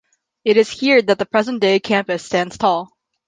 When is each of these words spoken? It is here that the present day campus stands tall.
It 0.43 0.57
is 0.57 0.71
here 0.71 0.99
that 0.99 1.19
the 1.19 1.27
present 1.27 1.61
day 1.61 1.79
campus 1.79 2.25
stands 2.25 2.57
tall. 2.57 2.91